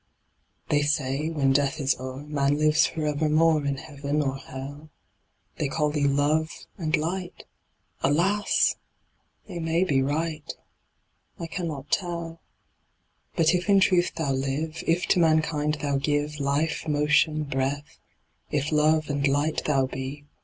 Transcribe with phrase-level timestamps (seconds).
[0.69, 4.89] They say, when death is o'er Man lives for evermore In heaven or hell;
[5.57, 7.45] They call Thee Love and Light
[8.01, 8.77] Alas!
[9.47, 10.55] they may be right,
[11.37, 12.41] I cannot tell.
[13.35, 17.99] But if in truth Thou live, If to mankind Thou give Life, motion, breath;
[18.49, 20.25] If Love and Light Thou be.